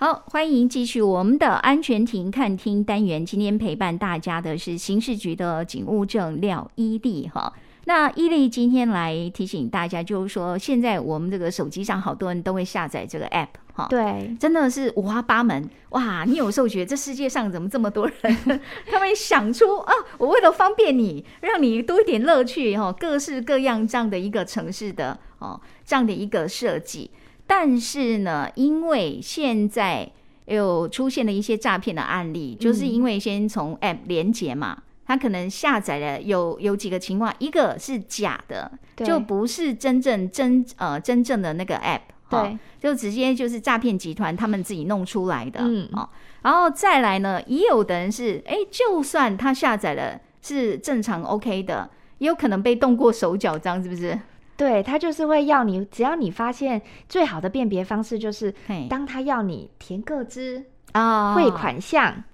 [0.00, 3.26] 好，欢迎继续我们的安全庭看厅单元。
[3.26, 7.52] 今天陪伴大家的是刑事局的警务证廖伊利哈。
[7.86, 13.88] 那伊利今天来提醒大家，就是说现在我们这个手机上好多人都会下载这个 app 哈。
[13.90, 16.22] 对，真的是五花八门哇！
[16.24, 18.60] 你有时候觉得这世界上怎么这么多人？
[18.88, 27.10] 他们想出啊，我为了方便你，让你多一点乐趣哈，各式各样这样的一个城市的哦，这样的一个设计。
[27.48, 30.08] 但是呢，因为现在
[30.44, 46.06] 有出现了一些诈骗的案例，嗯、就是因为先从 App 连接嘛，他可能下载了有有几个情况，一个是假的，就不是真正真呃真正的那个 App，对、哦，就直接就是诈骗集团他们自己弄出来的，嗯，哦，
[46.42, 51.88] 然后再来呢，也有的人是，哎，就算他下载了是正常 OK 的，
[52.18, 54.18] 也有可能被动过手脚，这样是不是？
[54.58, 58.52] 对，他就是会要你，只要你发现最好的辨别方式就是，
[58.90, 60.62] 当他要你填个资
[60.92, 62.24] 啊，汇款项，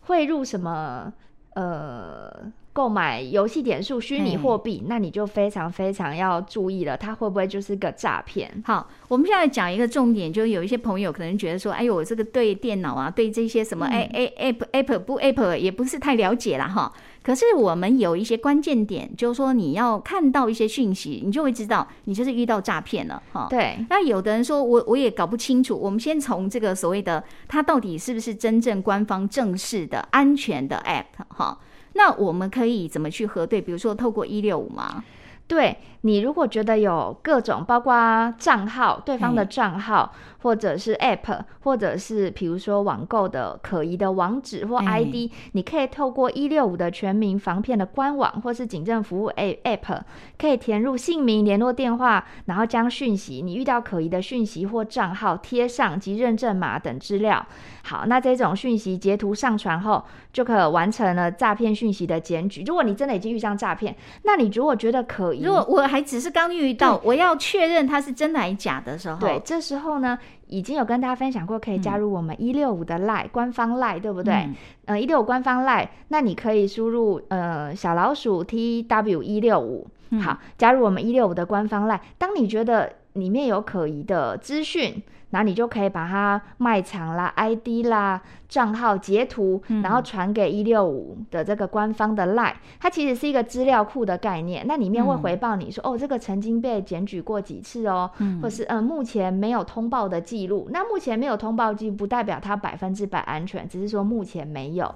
[0.00, 1.12] 汇入什么
[1.54, 2.52] 呃。
[2.72, 8.48] 购买游戏点数、虚拟货币，那你就非常非常要注意了，它会不会就是个诈骗？
[8.64, 16.92] 好，我们现在讲一个重点，就是有一些朋友可能觉得说，哎呦，我这个对电脑啊，对这些什么哎哎 app app 不 app 也不是太了解了哈。
[17.30, 23.46] 可是我们有一些关键点，就是说你要看到一些讯息，你就会知道你就是遇到诈骗了哈。
[23.48, 23.86] 对。
[23.88, 31.56] 那有的人说我我也搞不清楚，我们先从这个所谓的它到底是不是真正官方正式的安全的 app 哈。
[31.92, 33.62] 那我们可以怎么去核对？
[33.62, 35.04] 比如说透过一六五吗？
[35.46, 50.00] 对，你如果觉得有各种，包括账号、对方的账号，或者是 App，或者是比如说网购的可疑的网址或 ID，你可以透过一六五的全民防骗的官网，或是警政服务 App，
[50.38, 57.46] 可以填入姓名、联络电话，然后将讯息你遇到可疑的讯息或账号贴上及认证码等资料。
[57.82, 62.62] 好，那这种讯息截图上传后，就可完成了诈骗讯息的检举。
[62.66, 74.34] 如果你真的已经遇上诈骗，那你如果觉得可疑，如果我还只是刚遇到，我要确认它是真的还是假的时候，对，这时候呢，已经有跟大家分享过，可以加入我们一六五的 Line、嗯、官方 Line，对不对？
[74.34, 74.54] 嗯、
[74.86, 79.86] 呃，一六五官方 Line，那你可以输入呃小老鼠 T W 一六五，
[80.20, 82.00] 好，加入我们一六五的官方 Line。
[82.18, 94.64] 当你觉得里面有可疑的资讯，那你就可以把它卖场啦、ID 啦、账号截图，然后传给一六五的这个官方的 Line，它其实是一个资料库的概念。
[94.66, 98.10] 那里面会回报你说，哦，这个曾经被检举过几次哦，
[98.42, 100.68] 或是嗯，目前没有通报的记录。
[100.72, 104.94] 那目前没有通报记录，不代表它百分之百安全，只是说目前没有。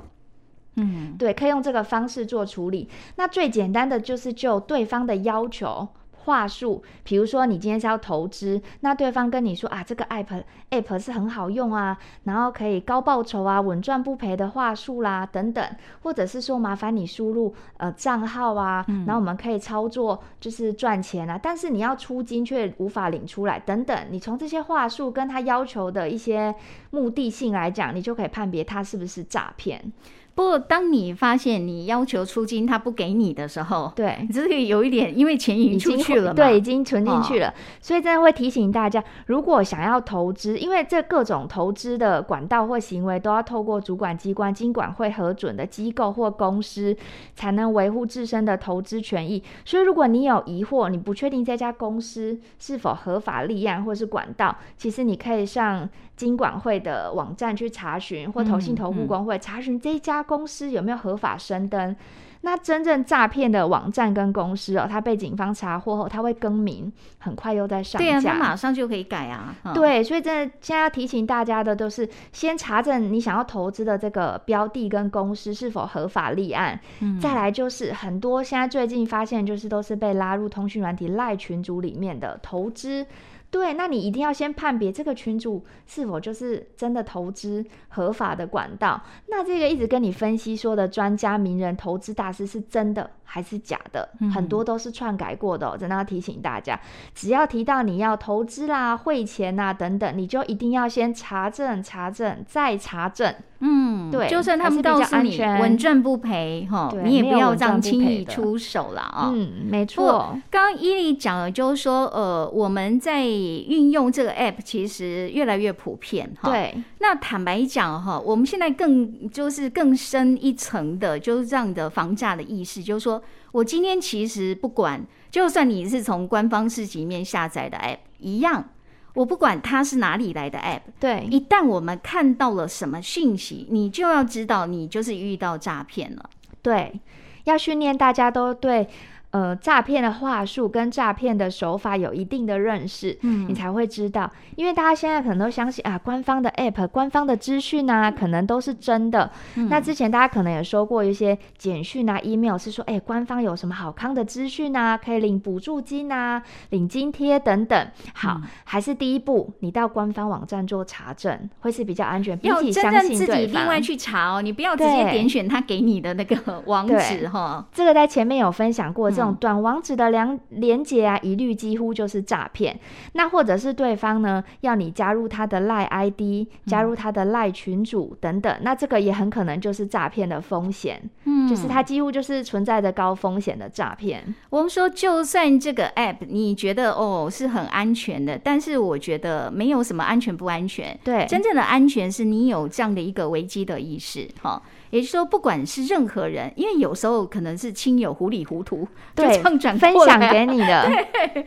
[0.77, 2.89] 嗯，对，可以用这个方式做处理。
[3.17, 5.89] 那最简单的就是就对方的要求。
[6.25, 15.65] 话术，比如说你今天是要投资，那对方跟你说啊，这个 app app 是很好用啊，然后可以高报酬啊，稳赚不赔的话术啦等等，
[16.03, 26.55] 或者是说麻烦你输入呃账号啊，嗯、然后我们可以操作就是赚钱啊，但是你要出金却无法领出来等等，你从这些话术跟他要求的一些
[26.91, 29.93] 目的性来讲，你就可以判别他是不是诈骗。
[30.35, 46.97] 不过，当你发现你要求出金他不给你的时候，对，这个有一点，因为钱已经出去了嘛，对，已经存进去了，哦、所以真的会提醒大家，如果想要投资，因为这各种投资的管道或行为都要透过主管机关金管会核准的机构或公司，
[47.37, 49.41] 才能维护自身的投资权益。
[49.65, 61.95] 所以，如果你有疑惑，你不确定这家公司是否合法立案或是管道，其实你可以上金管会的网站去查询，或投信投顾工会、嗯嗯、查询这一家公司有没有合法升登？
[62.41, 68.05] 那真正诈骗的网站跟公司哦，他被警方查获后，他会更名，很快又在上架。
[68.05, 69.55] 对啊，他马上就可以改啊。
[69.65, 76.79] 嗯、对，所以真的现在要提醒大家的都是，先查证你想要投资的这个标的跟公司是否合法立案。
[77.01, 83.07] 嗯、再来就是很多现在最近发现，就是都是被拉入通讯软体赖群组里面的投资。
[83.55, 89.01] 对，那你一定要先判别这个群主是否就是真的投资合法的管道。
[89.29, 94.09] 那这个一直跟你分析说的专家、名人、投资大师是真的还是假的？
[94.21, 95.77] 嗯、很多都是篡改过的、哦。
[95.79, 96.81] 真的要提醒大家，
[97.15, 103.33] 只要提到你要投资啦、汇钱啦等等，你就一定要先查证、查证再查证。
[103.61, 109.31] 嗯，对，就算他们告诉你稳赚不赔哈，你也不要这样轻易出手了啊。
[109.33, 110.37] 嗯，没错。
[110.51, 116.51] 刚刚伊利讲了，就是说，呃，我们在运用这个 app 其实越来越普遍哈。
[116.51, 116.75] 对。
[116.99, 123.23] 那坦白讲哈，我们现在更就是更深一层的，就是这样的房价的意识，就是说
[123.53, 128.65] 我今天其实不管，就算你是从官方市集面下载的 app 一样。
[129.15, 136.29] 我不管它是哪里来的 App，对，一旦我们看到了什么讯息，你就要知道你就是遇到诈骗了。
[136.61, 137.01] 对，
[137.45, 138.89] 要训练大家都对。
[139.35, 144.31] 呃，诈骗的话术跟诈骗的手法有一定的认识，嗯，你才会知道。
[144.55, 149.29] 因为大家现在可能都相信啊，官方的 App、官方的资讯啊，可能都是真的。
[149.57, 156.41] 嗯、那之前大家可能也说过一些简讯啊、email，是说，哎，官方有什么好康的资讯啊，可以领补助金啊、
[156.71, 157.89] 领津贴等等。
[158.15, 162.39] 好，嗯、还是第一步，你到官方网站做查证，会是比较安全。
[162.43, 167.67] 要真正自己另外去查哦，你不要直接点选他给你的那个网址哈。
[167.73, 169.11] 这个在前面有分享过。
[169.11, 172.79] 这种短网址的连连接啊，一律几乎就是诈骗。
[173.15, 181.03] 那或者是对方呢，要你加入他的赖 ID，加入他的赖群主等等，那这个也很可能就是诈骗的风险。
[181.25, 184.35] 嗯，就是它几乎就是存在着高风险的诈骗。
[184.51, 190.99] 我们说，就算这个 App 你觉得哦是很安全的，但是我觉得没有什么安全不安全。
[191.03, 194.29] 对，真正的安全是你有这样的一个危机的意识。
[194.41, 194.61] 哈。
[194.91, 200.87] 也就是说，不管是任何人，因为有时候可能是亲友糊里糊涂，对，就这样转、啊、分享给你的。
[201.13, 201.47] 对，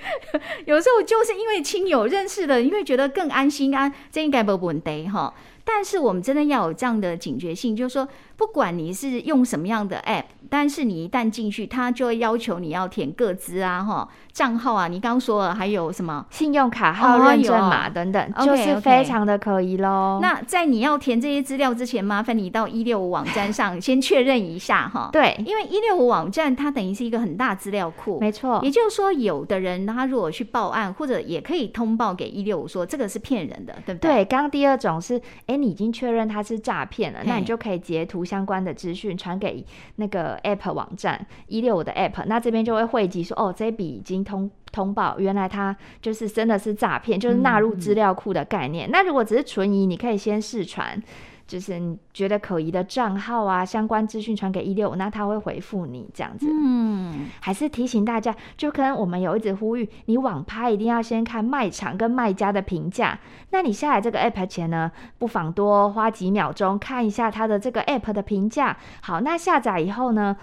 [0.65, 5.33] 有时候就是因为亲友认识的，因为觉得更安心啊，这应该不问题哈。
[5.69, 20.19] 但是我们真的要有这样的警觉性，就是说，不管你是用什么样的 app，但是你一旦进去，它就会要求你要填个资啊，哈，账号啊，你刚刚说了还有什么信用卡号、认证码等等，哦、就是非常的可疑喽。
[20.21, 25.09] 那在你要填这些资料之前，麻烦你到一六五网站上先确认一下哈。
[25.11, 28.61] 对，因为一六五网站它等于是一个很大资料库，没错。
[28.63, 34.13] 也就是说，有的人他如果去报案，或者也可以通报给一六五说这个是骗人的，对不对？
[34.13, 35.56] 对，刚刚第二种是，哎。
[35.57, 39.65] 你已经确认它是诈骗了，那你就可以截图相关的资讯传给
[39.95, 48.87] 那个 App 网站一六五的 App，那这边就会汇集说，哦，这笔已经通通报，原来它就是真的是诈骗，就是纳入资料库的概念。
[48.87, 51.01] 嗯、那如果只是存疑，你可以先试传。
[51.47, 56.45] 就是你觉得可疑的账号啊，相关资讯传给一六五，那他会回复你这样子。
[56.51, 63.17] 嗯，还是提醒大家，就可能我们有一直呼吁，你网拍一定要先看卖场跟卖家的评价。
[63.51, 68.75] 那你下载这个 app 前呢，不妨多花几秒钟看一下它的这个 app 的评价。
[69.01, 70.35] 好，那下载以后呢，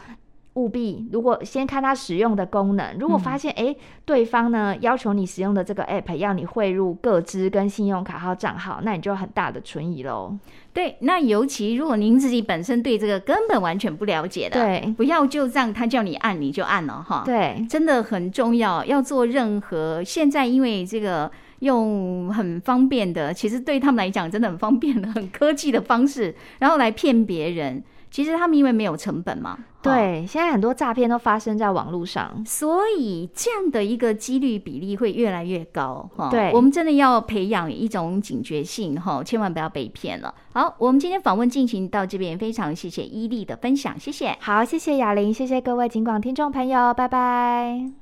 [0.54, 10.38] 务必，如果先看它使用的功能，如果发现哎、嗯，对方呢要求你使用的这个 app 要你汇入个资跟信用卡号账号，那你就很大的存疑喽。
[10.72, 17.22] 对，那尤其如果您自己本身对这个根本完全不了解的，对，不要就这样他叫你按你就按了哈。
[17.24, 21.30] 对，真的很重要，要做任何现在因为这个
[21.60, 27.82] 用很方便的，其实对他们来讲真的很方便的、很科技的方式，然后来骗别人。
[28.10, 29.58] 其实他们因为没有成本嘛，
[29.90, 36.30] 对，现在很多诈骗都发生在网络上，所以这样的一个几率比例会越来越高哈。
[36.30, 40.34] 对，我们真的要培养一种警觉性哈，千万不要被骗了。
[40.52, 44.36] 好，我们今天访问进行到这边，非常谢谢伊利的分享，谢谢。
[44.40, 47.94] 好，谢谢雅玲，谢谢各位警广听众朋友，拜拜。